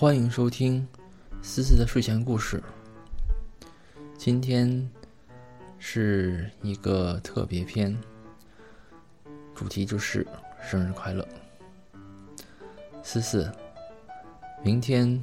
[0.00, 0.88] 欢迎收听
[1.42, 2.62] 思思的睡前故事。
[4.16, 4.90] 今天
[5.78, 7.94] 是一个特别篇，
[9.54, 10.26] 主题就是
[10.58, 11.28] 生日快乐，
[13.02, 13.52] 思思。
[14.62, 15.22] 明天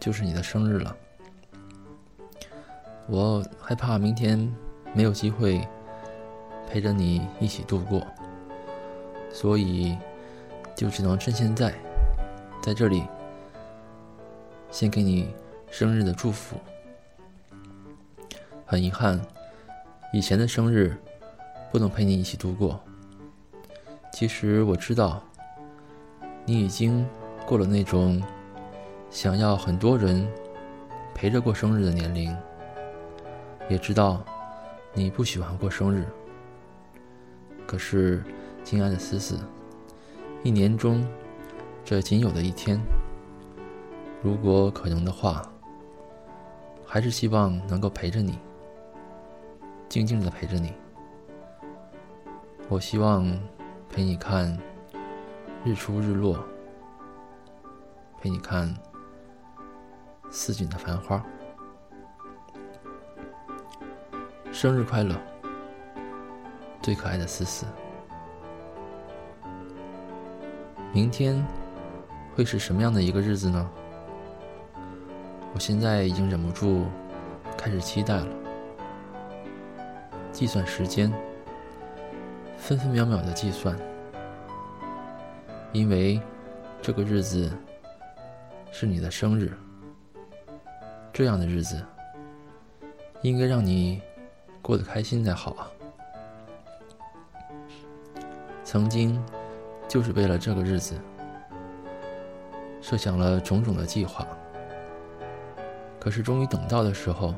[0.00, 0.96] 就是你的生日了，
[3.06, 4.52] 我害怕明天
[4.92, 5.64] 没有机会
[6.68, 8.04] 陪着你一起度过，
[9.32, 9.96] 所以
[10.74, 11.72] 就只能趁现在，
[12.60, 13.04] 在这里。
[14.76, 15.34] 先给你
[15.70, 16.54] 生日的祝福。
[18.66, 19.18] 很遗憾，
[20.12, 20.94] 以前的生日
[21.72, 22.78] 不能陪你一起度过。
[24.12, 25.24] 其实我知道，
[26.44, 27.08] 你已经
[27.46, 28.22] 过了那种
[29.10, 30.28] 想要很多人
[31.14, 32.36] 陪着过生日的年龄，
[33.70, 34.22] 也知道
[34.92, 36.04] 你不喜欢过生日。
[37.66, 38.22] 可是，
[38.62, 39.38] 亲爱的思思，
[40.42, 41.02] 一年中
[41.82, 42.78] 这仅有的一天。
[44.26, 45.48] 如果可能的话，
[46.84, 48.36] 还是希望能够陪着你，
[49.88, 50.72] 静静的陪着你。
[52.68, 53.24] 我希望
[53.88, 54.58] 陪你看
[55.64, 56.44] 日出日落，
[58.20, 58.74] 陪你看
[60.28, 61.24] 似锦的繁花。
[64.50, 65.14] 生日快乐，
[66.82, 67.64] 最可爱的思思。
[70.92, 71.46] 明天
[72.34, 73.70] 会是什么样的一个日子呢？
[75.56, 76.84] 我现在已经忍不住
[77.56, 78.26] 开始期待了，
[80.30, 81.10] 计算时间，
[82.58, 83.74] 分分秒秒的计算，
[85.72, 86.20] 因为
[86.82, 87.50] 这个日子
[88.70, 89.50] 是你的生日，
[91.10, 91.82] 这样的日子
[93.22, 94.02] 应该让你
[94.60, 95.72] 过得开心才好啊！
[98.62, 99.18] 曾经
[99.88, 101.00] 就是为了这个日子，
[102.82, 104.28] 设想了种种的计划。
[106.06, 107.34] 可是，终于等到的时候，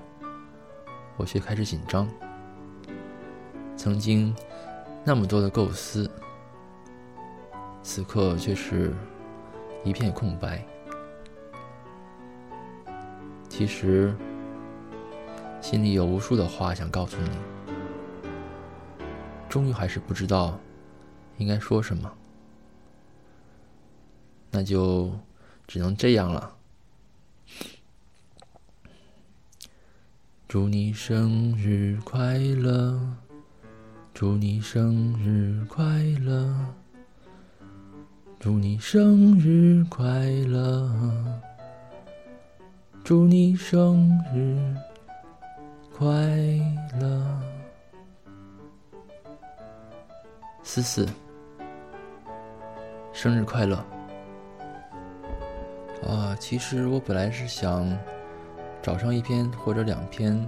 [1.16, 2.06] 我却开始紧张。
[3.78, 4.36] 曾经
[5.02, 6.10] 那么多的构思，
[7.82, 8.92] 此刻却是
[9.84, 10.62] 一片空白。
[13.48, 14.14] 其实，
[15.62, 17.30] 心里有无数的话想告诉你，
[19.48, 20.60] 终于还是不知道
[21.38, 22.12] 应该说什么。
[24.50, 25.10] 那就
[25.66, 26.57] 只能这样了。
[30.48, 32.98] 祝你生日快乐！
[34.14, 35.84] 祝你生日快
[36.24, 36.64] 乐！
[38.40, 40.08] 祝你生日快
[40.46, 40.90] 乐！
[43.04, 44.56] 祝你生日
[45.94, 46.08] 快
[46.98, 47.42] 乐！
[50.62, 51.06] 思思，
[53.12, 53.76] 生日快乐！
[56.08, 57.86] 啊，其实我本来是想。
[58.82, 60.46] 找上一篇或者两篇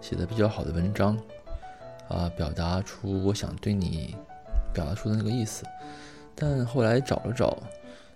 [0.00, 1.16] 写的比较好的文章，
[2.08, 4.14] 啊，表达出我想对你
[4.72, 5.64] 表达出的那个意思。
[6.34, 7.56] 但后来找了找，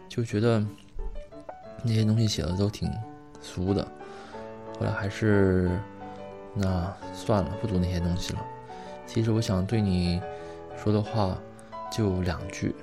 [0.09, 0.65] 就觉得
[1.83, 2.91] 那些东西写的都挺
[3.41, 3.83] 俗的。
[4.78, 5.71] 后来还是
[6.55, 8.41] 那算了，不读那些东西了。
[9.06, 10.21] 其实我想对你
[10.77, 11.37] 说的话
[11.91, 12.75] 就两句。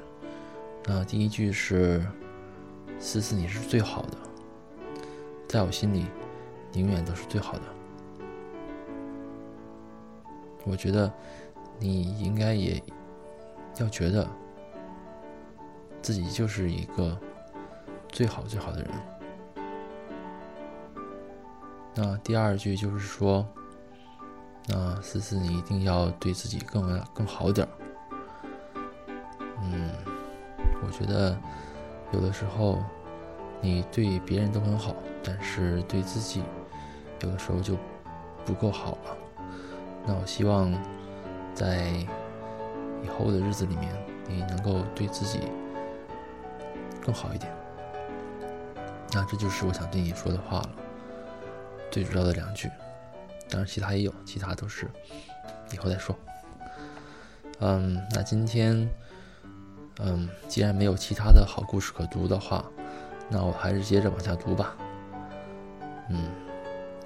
[0.86, 2.06] 那第一句是：
[3.00, 4.18] 思思，你是最好的，
[5.48, 6.06] 在我心里。
[6.78, 7.62] 永远都是最好的。
[10.66, 11.12] 我觉得
[11.80, 12.82] 你应该也
[13.78, 14.28] 要觉得
[16.02, 17.18] 自己就是一个
[18.10, 18.92] 最好最好的人。
[21.96, 23.48] 那第二句就是说，
[24.68, 27.72] 那思思，你一定要对自己更更好点儿。
[29.64, 29.92] 嗯，
[30.86, 31.36] 我觉得
[32.12, 32.78] 有的时候
[33.62, 34.94] 你对别人都很好，
[35.24, 36.44] 但是对自己。
[37.22, 37.76] 有的时候就
[38.46, 39.18] 不够好了，
[40.06, 40.72] 那我希望
[41.54, 41.88] 在
[43.04, 43.92] 以后的日子里面，
[44.28, 45.40] 你能够对自己
[47.02, 47.52] 更好一点。
[49.14, 50.70] 那这就是我想对你说的话了，
[51.90, 52.70] 最主要的两句，
[53.50, 54.88] 当然其他也有，其他都是
[55.74, 56.16] 以后再说。
[57.60, 58.88] 嗯，那今天，
[60.00, 62.64] 嗯，既然没有其他的好故事可读的话，
[63.30, 64.76] 那我还是接着往下读吧。
[66.10, 66.30] 嗯。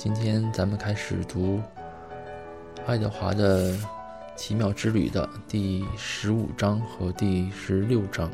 [0.04, 1.62] 今天咱们开始读
[2.88, 3.78] 爱德华的
[4.36, 8.28] 奇妙之旅的第十五章和第十六章。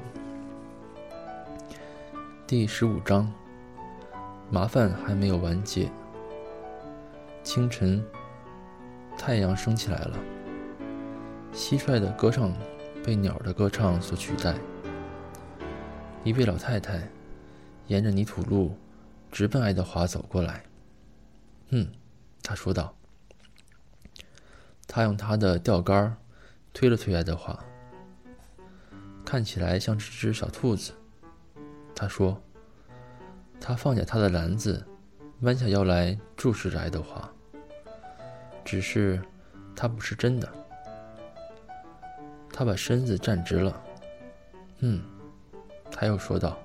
[2.48, 3.30] 第十五章，
[4.50, 5.90] 麻烦还没有完结。
[7.44, 8.02] 清晨，
[9.18, 10.18] 太阳升起来了，
[11.54, 12.54] 蟋蟀的歌唱
[13.04, 14.56] 被鸟的歌唱所取代。
[16.24, 17.02] 一位老太太
[17.88, 18.74] 沿着泥土路。
[19.30, 20.64] 直奔爱德华走过来。
[21.70, 21.92] 嗯，
[22.42, 22.94] 他说道。
[24.88, 26.16] 他用他的钓竿
[26.74, 27.62] 推了推爱德华，
[29.26, 30.94] 看起来像是只小兔子。
[31.94, 32.42] 他说
[33.60, 34.86] ：“他放下他的篮子，
[35.42, 37.30] 弯下腰来注视着爱德华。
[38.64, 39.22] 只是，
[39.76, 40.50] 他不是真的。
[42.54, 43.84] 他把身子站直了。
[44.80, 45.04] 嗯，
[45.92, 46.58] 他又说道。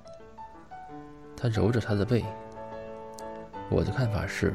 [1.37, 2.25] 他揉着他的背。
[3.69, 4.55] 我的看法是，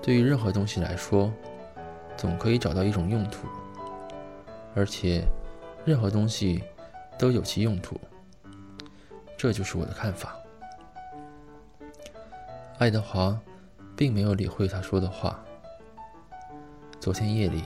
[0.00, 1.32] 对于任何东西来说。”
[2.16, 3.46] 总可以找到一种用途，
[4.74, 5.22] 而且
[5.84, 6.64] 任何东西
[7.18, 8.00] 都有其用途。
[9.36, 10.34] 这就是我的看法。
[12.78, 13.38] 爱德华
[13.94, 15.44] 并没有理会他说的话。
[16.98, 17.64] 昨天夜里，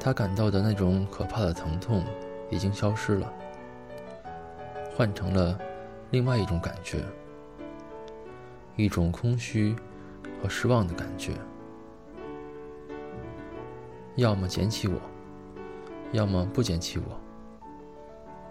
[0.00, 2.04] 他感到的那种可怕的疼痛
[2.50, 3.32] 已经消失了，
[4.96, 5.56] 换成了
[6.10, 6.98] 另外一种感觉，
[8.74, 9.76] 一种空虚
[10.42, 11.32] 和失望的感觉。
[14.16, 15.00] 要么捡起我，
[16.10, 17.18] 要么不捡起我。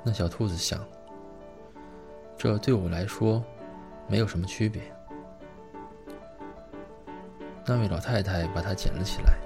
[0.03, 0.79] 那小兔子想
[2.37, 3.43] ：“这对我来说
[4.07, 4.81] 没有什么区别。”
[7.67, 9.37] 那位老太太把它捡了起来，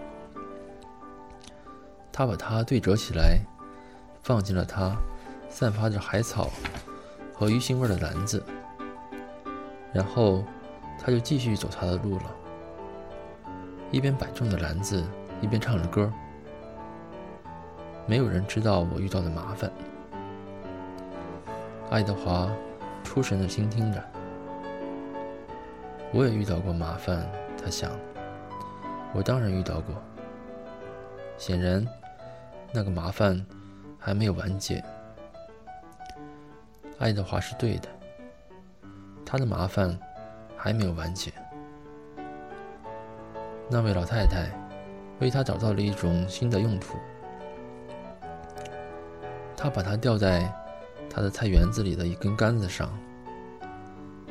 [2.14, 3.40] 她把它对折起来，
[4.24, 4.96] 放进了它
[5.50, 6.50] 散发着海草
[7.34, 8.42] 和鱼腥味的篮子，
[9.92, 10.46] 然后
[11.00, 12.36] 他就继续走他的路了，
[13.92, 15.04] 一边摆正着篮子。
[15.42, 16.12] 一边唱着歌，
[18.08, 19.70] 没有人知道我遇到的麻烦。
[21.92, 22.50] 爱德华
[23.04, 24.02] 出神的倾听着，
[26.14, 27.30] 我也遇到过麻烦，
[27.62, 27.92] 他想，
[29.14, 29.94] 我当然遇到过。
[31.38, 31.86] 显然，
[32.72, 33.46] 那个麻烦
[34.00, 34.82] 还没有完结。
[36.98, 37.90] 爱德华是对的，
[39.26, 40.00] 他的麻烦
[40.66, 41.32] 还没有完结。
[43.70, 44.50] 那位老太太。
[45.22, 46.98] 为他找到了一种新的用途。
[49.56, 50.52] 他把它吊在
[51.10, 52.90] 他的菜园子里的一根杆子上，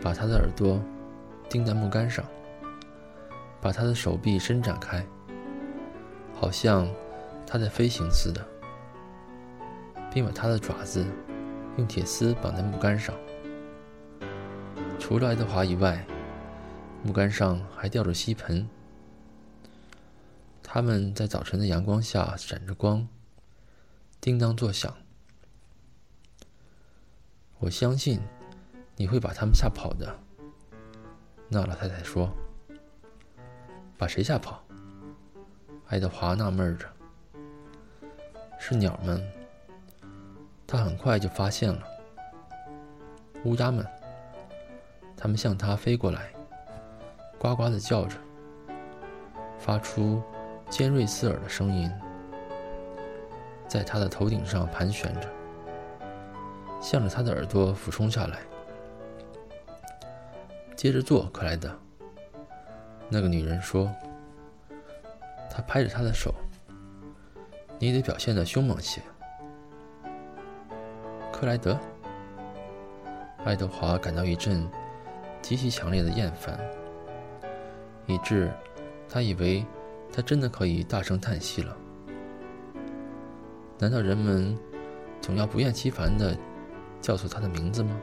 [0.02, 0.78] 把他的耳朵
[1.48, 2.22] 钉在木杆上，
[3.62, 5.02] 把他的手臂伸展开，
[6.34, 6.86] 好像
[7.46, 8.46] 他在飞行似的，
[10.12, 11.02] 并把他的爪子
[11.78, 13.14] 用铁丝绑在木杆上。
[14.98, 16.04] 除了爱德华以外，
[17.04, 18.66] 木杆上还吊着锡盆。
[20.62, 23.06] 它们在早晨的阳光下闪着光，
[24.22, 24.96] 叮当作响。
[27.58, 28.18] 我相信
[28.96, 30.18] 你会把它们吓跑的。
[31.50, 32.34] 那老太太说
[33.98, 34.64] ：“把谁吓跑？”
[35.88, 36.88] 爱德华纳闷着。
[38.58, 39.22] 是鸟们。
[40.66, 41.86] 他很快就发现了
[43.44, 43.86] 乌鸦们。
[45.16, 46.32] 它们向他飞过来，
[47.44, 48.16] 呱呱的叫着，
[49.58, 50.22] 发出。
[50.70, 51.92] 尖锐刺耳的声音
[53.68, 55.28] 在他的头顶上盘旋着，
[56.80, 58.40] 向着他的耳朵俯冲下来。
[60.74, 61.70] 接着做，克莱德。
[63.10, 63.92] 那个女人说。
[65.50, 66.34] 她拍着他的手。
[67.78, 69.02] 你得表现的凶猛些，
[71.30, 71.78] 克莱德。
[73.44, 74.66] 爱德华感到一阵
[75.42, 76.58] 极其强烈的厌烦，
[78.06, 78.52] 以致
[79.08, 79.64] 他以为。
[80.16, 81.76] 他真的可以大声叹息了？
[83.80, 84.56] 难道人们
[85.20, 86.38] 总要不厌其烦地
[87.00, 88.00] 叫错他的名字吗？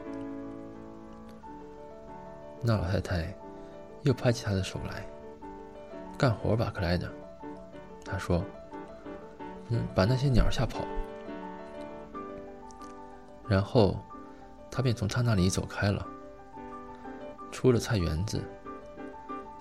[2.60, 3.34] 那老太太
[4.02, 5.06] 又拍起他的手来，
[6.18, 7.08] 干活吧，克莱德。
[8.04, 8.44] 他说
[9.72, 10.84] ：“嗯，把那些鸟吓跑。”
[13.48, 13.96] 然后
[14.70, 16.06] 他便从他那里走开了，
[17.50, 18.44] 出了菜园子，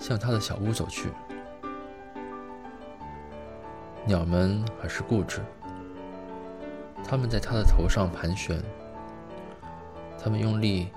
[0.01, 1.10] 向他的小屋走去。
[4.03, 5.39] 鸟们还是固执，
[7.08, 8.60] 它们在他的头上盘旋，
[10.17, 10.89] 它们用力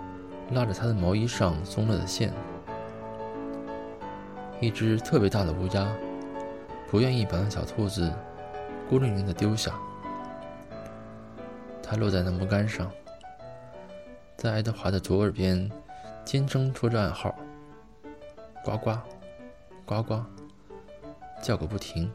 [0.52, 2.32] 拉着他的毛衣上松了的线。
[4.58, 5.87] 一只特别大的乌鸦
[6.90, 8.11] 不愿意把那小兔子
[8.88, 9.75] 孤零零的丢下，
[11.82, 12.90] 它落在那木杆上，
[14.34, 15.70] 在爱德华的左耳边
[16.25, 17.34] 尖声说着暗号，
[18.64, 18.97] 呱呱，
[19.85, 20.23] 呱呱，
[21.42, 22.11] 叫个不停。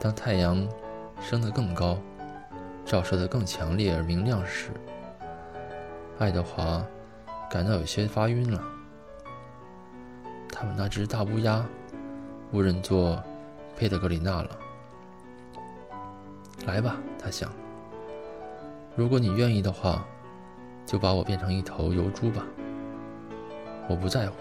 [0.00, 0.68] 当太阳
[1.20, 1.96] 升得更高，
[2.84, 4.72] 照射得更强烈而明亮时，
[6.18, 6.84] 爱德华
[7.48, 8.60] 感到有些发晕了。
[10.50, 11.64] 他们那只大乌鸦
[12.50, 13.22] 误认作
[13.76, 14.50] 佩德格里娜了。
[16.66, 17.48] 来吧，他想，
[18.96, 20.04] 如果你愿意的话，
[20.84, 22.44] 就把我变成一头油猪吧。
[23.88, 24.36] 我不在乎，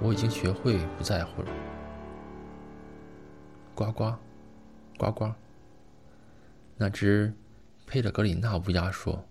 [0.00, 1.48] 我已经学会不在乎了。
[3.74, 4.14] 呱呱，
[4.96, 5.32] 呱呱。
[6.76, 7.34] 那只
[7.86, 9.22] 佩德格里纳乌鸦说：“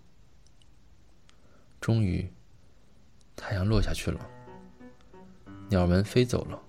[1.82, 2.32] 终于，
[3.36, 4.20] 太阳落下去了，
[5.70, 6.62] 鸟们飞走了。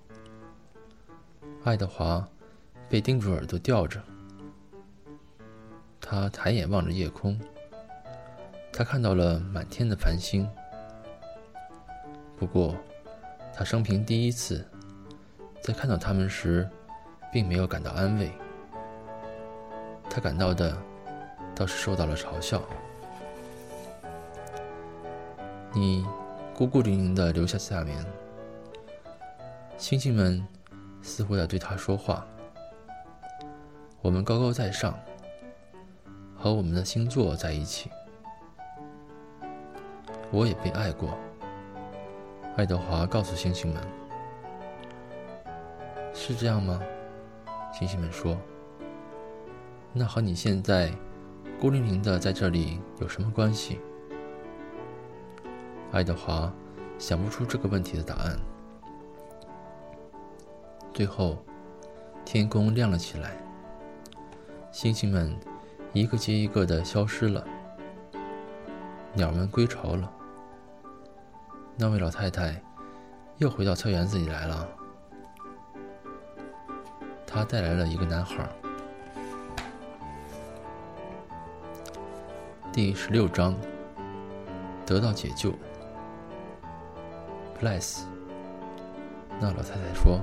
[1.64, 2.26] 爱德华
[2.88, 4.02] 被钉住耳朵吊着，
[6.00, 7.38] 他抬眼望着夜空，
[8.72, 10.48] 他看到了满天的繁星。
[12.40, 12.74] 不过，
[13.52, 14.66] 他生平第一次
[15.60, 16.66] 在看到他们时，
[17.30, 18.32] 并没有感到安慰。
[20.08, 20.74] 他感到的
[21.54, 22.62] 倒是受到了嘲笑。
[25.74, 26.06] 你
[26.54, 28.02] 孤孤零零的留下下面，
[29.76, 30.42] 星星们
[31.02, 32.26] 似乎在对他说话。
[34.00, 34.98] 我们高高在上，
[36.34, 37.90] 和我们的星座在一起。
[40.30, 41.14] 我也被爱过。
[42.60, 43.82] 爱德华告诉星星们
[46.12, 46.78] ：“是这样吗？”
[47.72, 48.36] 星星们说
[49.94, 50.92] ：“那和你现在
[51.58, 53.80] 孤零零的在这里有什么关系？”
[55.90, 56.52] 爱德华
[56.98, 58.38] 想不出这个问题的答案。
[60.92, 61.38] 最后，
[62.26, 63.38] 天空亮了起来，
[64.70, 65.34] 星星们
[65.94, 67.42] 一个接一个的消失了，
[69.14, 70.12] 鸟们归巢了。
[71.80, 72.54] 那位老太太
[73.38, 74.68] 又回到菜园子里来了。
[77.26, 78.46] 她带来了一个男孩。
[82.70, 83.56] 第十六章，
[84.84, 85.54] 得到解救。
[87.58, 88.02] Bless，
[89.40, 90.20] 那老太太说：“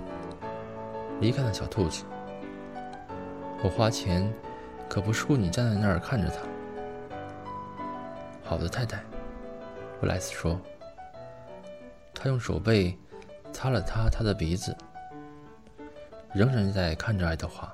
[1.20, 2.04] 离开那小兔子。
[3.64, 4.32] 我花钱，
[4.88, 6.36] 可不是雇你站在那儿看着它。”
[8.46, 9.04] 好的，太太。
[10.00, 10.62] Bless 说。
[12.20, 12.98] 他用手背
[13.54, 14.76] 擦了擦他的鼻子，
[16.34, 17.72] 仍然在看着爱德华。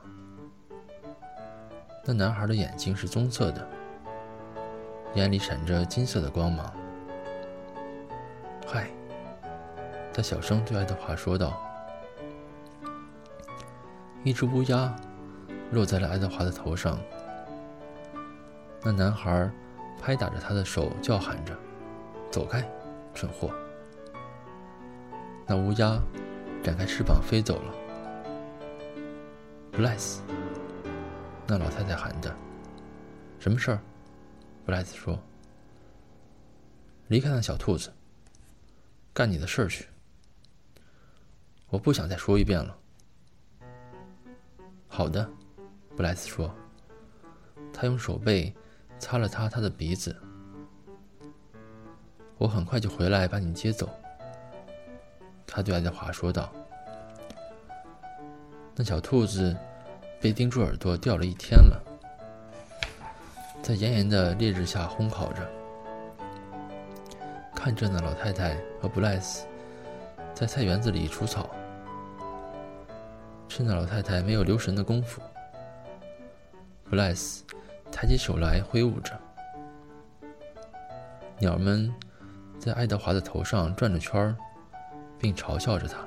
[2.03, 3.65] 那男孩的眼睛是棕色的，
[5.13, 6.73] 眼里闪着金色的光芒。
[8.67, 8.89] 嗨，
[10.13, 11.57] 他小声对爱德华说道。
[14.25, 14.93] 一只乌鸦
[15.71, 16.99] 落在了爱德华的头上。
[18.81, 19.49] 那男孩
[20.01, 21.57] 拍打着他的手，叫喊着
[22.29, 22.69] ：“走开，
[23.13, 23.49] 蠢货！”
[25.45, 26.01] 那乌鸦
[26.63, 27.73] 展开翅膀飞走了。
[29.73, 30.19] Bless，
[31.47, 32.33] 那老太太喊着
[33.39, 33.79] ：“什么事儿
[34.65, 35.19] ？”Bless 说
[37.09, 37.91] ：“离开那小兔子，
[39.13, 39.87] 干你的事儿去。
[41.69, 42.77] 我不想再说一遍了。”
[44.87, 45.29] 好的
[45.97, 46.53] ，Bless 说。
[47.75, 48.53] 他用手背
[48.99, 50.15] 擦了擦他的鼻子。
[52.37, 53.89] 我很快就回来把你接走。
[55.55, 56.51] 他对爱德华说道
[58.75, 59.55] ：“那小兔子
[60.19, 61.79] 被钉住耳朵吊了一天了，
[63.61, 65.47] 在炎炎的烈日下烘烤着。
[67.53, 69.45] 看着那老太太和布莱斯
[70.33, 71.47] 在菜园子里除草，
[73.47, 75.21] 趁那老太太没有留神的功夫，
[76.89, 77.43] 布莱斯
[77.91, 79.11] 抬起手来挥舞着。
[81.37, 81.93] 鸟们
[82.57, 84.35] 在爱德华的头上转着圈儿。”
[85.17, 85.97] 并嘲笑着他，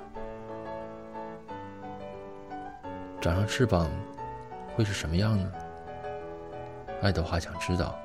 [3.20, 3.90] 长上翅膀
[4.74, 5.52] 会是什么样呢？
[7.02, 7.98] 爱德华想知道。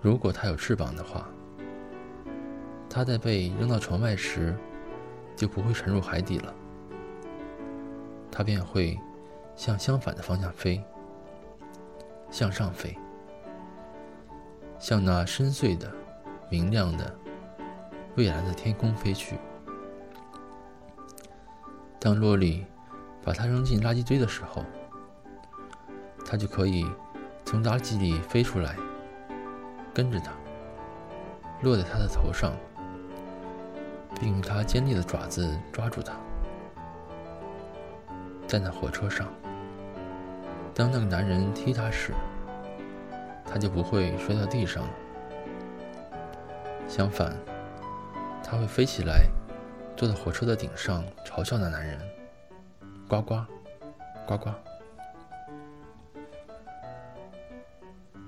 [0.00, 1.28] 如果他有翅膀的话，
[2.90, 4.56] 他在被扔到船外时
[5.36, 6.54] 就不会沉入海底了，
[8.30, 8.98] 他便会
[9.54, 10.82] 向相反的方向飞，
[12.30, 12.98] 向上飞，
[14.78, 15.90] 向那深邃的、
[16.50, 17.21] 明亮的。
[18.14, 19.38] 蔚蓝的天空飞去。
[21.98, 22.66] 当洛丽
[23.22, 24.64] 把它扔进垃圾堆的时候，
[26.26, 26.84] 它就可以
[27.44, 28.76] 从垃圾里飞出来，
[29.94, 30.32] 跟着它，
[31.62, 32.52] 落在他的头上，
[34.20, 36.12] 并用它尖利的爪子抓住它。
[38.46, 39.28] 在那火车上，
[40.74, 42.12] 当那个男人踢它时，
[43.46, 44.82] 它就不会摔到地上。
[46.88, 47.34] 相反。
[48.52, 49.26] 他会飞起来，
[49.96, 51.98] 坐在火车的顶上，嘲笑那男人。
[53.08, 53.40] 呱呱，
[54.26, 54.50] 呱呱。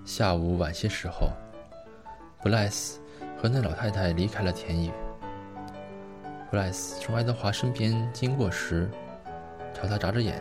[0.03, 1.29] 下午晚些时候，
[2.43, 3.03] 布莱斯
[3.37, 4.91] 和那老太太离开了田野。
[6.51, 8.89] 布莱斯从爱德华身边经过时，
[9.75, 10.41] 朝他眨着眼。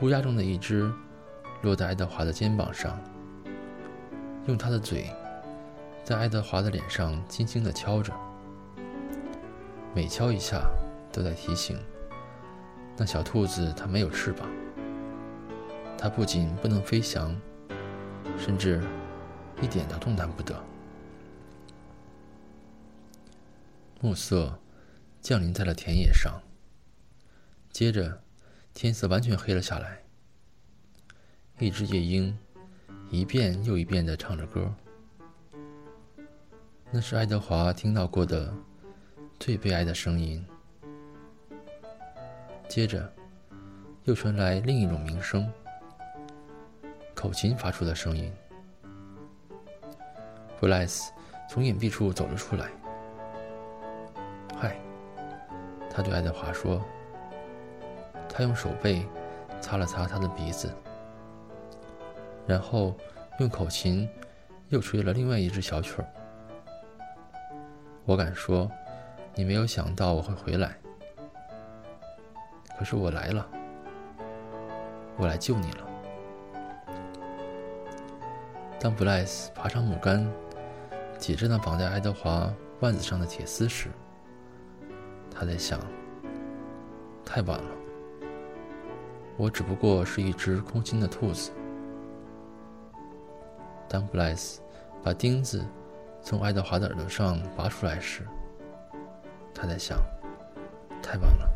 [0.00, 0.88] 乌鸦中的一只
[1.62, 2.96] 落在爱德华的肩膀上，
[4.46, 5.10] 用他的嘴
[6.04, 8.12] 在爱德华的脸上轻轻地敲着，
[9.98, 10.70] 每敲一下
[11.12, 11.76] 都在提醒
[12.96, 14.48] 那小兔子它没有翅膀，
[15.98, 17.34] 它不仅不能飞翔，
[18.38, 18.80] 甚至
[19.60, 20.54] 一点都动弹不得。
[24.00, 24.56] 暮色
[25.20, 26.40] 降临在了田野上，
[27.72, 28.22] 接着
[28.72, 30.04] 天色完全黑了下来。
[31.58, 32.38] 一只夜莺
[33.10, 34.72] 一遍又一遍地唱着歌，
[36.92, 38.54] 那是爱德华听到过的
[39.38, 40.44] 最悲哀的声音。
[42.68, 43.10] 接着
[44.04, 45.50] 又传来另一种鸣声，
[47.14, 48.32] 口琴发出的声音。
[50.60, 51.12] 布莱斯
[51.48, 52.66] 从隐蔽处走了出来。
[54.58, 54.76] 嗨，
[55.88, 56.84] 他对爱德华说。
[58.28, 59.04] 他用手背
[59.60, 60.72] 擦了擦他的鼻子，
[62.46, 62.96] 然后
[63.40, 64.08] 用口琴
[64.68, 66.06] 又吹了另外一支小曲儿。
[68.04, 68.70] 我敢说，
[69.38, 70.76] 你没有想到我会回来，
[72.76, 73.48] 可是我来了，
[75.16, 75.88] 我来救你了。
[78.80, 80.28] 当布莱斯爬上木杆，
[81.18, 83.90] 解着那绑在爱德华腕子上的铁丝时，
[85.30, 85.78] 他在想：
[87.24, 87.70] 太晚了，
[89.36, 91.52] 我只不过是一只空心的兔子。
[93.88, 94.60] 当布莱斯
[95.00, 95.64] 把钉子
[96.22, 98.26] 从爱德华的耳朵上拔出来时，
[99.60, 99.98] 他在想：
[101.02, 101.50] 太晚了，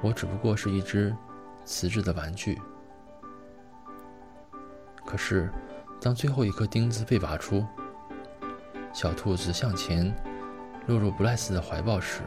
[0.00, 1.14] 我只不过是一只
[1.64, 2.58] 瓷质的玩具。
[5.04, 5.50] 可是，
[6.00, 7.64] 当最后一颗钉子被拔出，
[8.92, 10.14] 小兔子向前。
[10.86, 12.20] 落入布莱斯的怀抱时，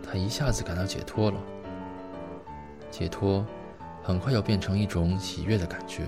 [0.00, 1.36] 他一下子感到解脱了。
[2.88, 3.44] 解脱
[4.00, 6.04] 很快要变成一种喜悦的感觉。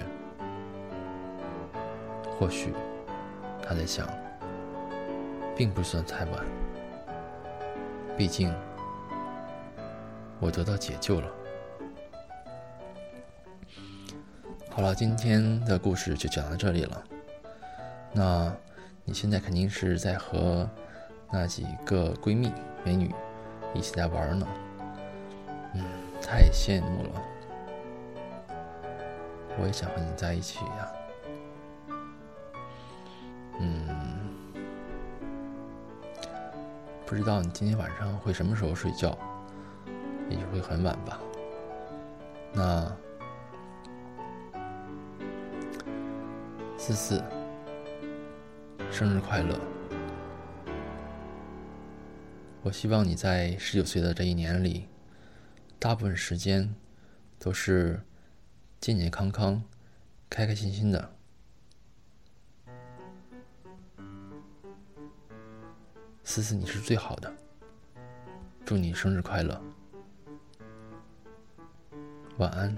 [2.39, 2.73] 或许
[3.61, 4.07] 他在想，
[5.57, 6.45] 并不算太晚。
[8.17, 8.55] 毕竟
[10.39, 11.29] 我得到解救了。
[14.71, 17.05] 好了，今天的故事就讲到这里了。
[18.13, 18.55] 那。
[19.09, 20.69] 你现在肯定是在和
[21.31, 23.15] 那几个闺蜜美女
[23.73, 24.49] 一起在玩呢，
[25.75, 25.85] 嗯，
[26.21, 27.23] 太羡慕了。
[29.57, 30.93] 我也想和你在一起呀，
[37.07, 39.17] 不知道你今天晚上会什么时候睡觉，
[40.29, 41.21] 也许会很晚吧。
[42.53, 42.97] 那
[46.77, 47.23] 思思。
[48.91, 49.61] 生日快乐！
[52.63, 54.89] 我希望你在十九岁的这一年里，
[55.79, 56.75] 大部分时间
[57.39, 58.03] 都是
[58.81, 59.63] 健健康康、
[60.31, 61.16] 开开心心的。
[66.37, 67.33] 思思，你是最好的，
[68.63, 69.59] 祝你生日快乐，
[72.37, 72.77] 晚安。